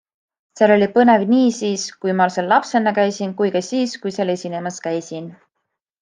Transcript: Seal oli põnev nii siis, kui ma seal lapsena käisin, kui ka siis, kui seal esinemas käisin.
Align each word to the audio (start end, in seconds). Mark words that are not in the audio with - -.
Seal 0.59 0.71
oli 0.75 0.85
põnev 0.95 1.25
nii 1.33 1.49
siis, 1.57 1.83
kui 2.05 2.15
ma 2.21 2.27
seal 2.37 2.49
lapsena 2.55 2.93
käisin, 2.99 3.35
kui 3.41 3.51
ka 3.59 3.65
siis, 3.71 3.93
kui 4.05 4.15
seal 4.19 4.33
esinemas 4.39 4.81
käisin. 4.89 5.29